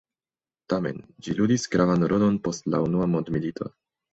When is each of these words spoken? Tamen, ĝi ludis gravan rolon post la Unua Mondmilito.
Tamen, 0.73 1.03
ĝi 1.27 1.35
ludis 1.41 1.67
gravan 1.75 2.07
rolon 2.15 2.41
post 2.49 2.69
la 2.77 2.81
Unua 2.87 3.09
Mondmilito. 3.15 3.71